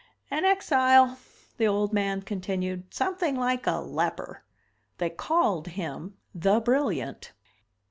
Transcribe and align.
"An 0.31 0.45
exile." 0.45 1.19
The 1.59 1.67
old 1.67 1.93
man 1.93 2.23
continued. 2.23 2.91
"Something 2.91 3.35
like 3.35 3.67
a 3.67 3.73
leper. 3.79 4.43
They 4.97 5.11
called 5.11 5.67
him 5.67 6.17
THE 6.33 6.59
BRILLIANT. 6.59 7.33